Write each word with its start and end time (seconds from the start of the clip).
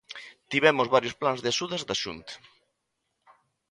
Tivemos 0.51 0.91
varios 0.95 1.17
plans 1.21 1.39
de 1.41 1.51
axudas 1.53 1.85
da 1.89 1.99
Xunta. 2.03 2.33